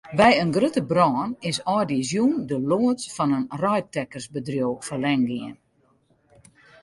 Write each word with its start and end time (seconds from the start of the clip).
By 0.19 0.31
in 0.41 0.51
grutte 0.55 0.81
brân 0.91 1.29
is 1.49 1.59
âldjiersjûn 1.73 2.31
de 2.49 2.57
loads 2.69 3.05
fan 3.15 3.31
in 3.37 3.45
reidtekkersbedriuw 3.63 4.73
ferlern 4.87 5.23
gien. 5.31 5.55